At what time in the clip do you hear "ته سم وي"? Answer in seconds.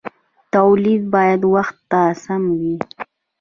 1.91-2.75